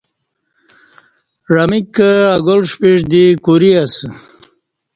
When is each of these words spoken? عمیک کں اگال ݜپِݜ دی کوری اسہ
عمیک 1.63 1.85
کں 1.95 2.13
اگال 2.35 2.59
ݜپِݜ 2.69 2.97
دی 3.09 3.23
کوری 3.45 3.71
اسہ 3.83 4.07